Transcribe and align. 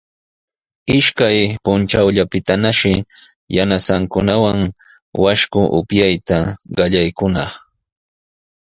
Ishkay 0.97 1.37
puntrawllatanashi 1.63 2.93
yanasankunawan 3.55 4.59
washku 5.23 5.61
upyayta 5.79 6.37
qallaykunaq. 6.75 7.51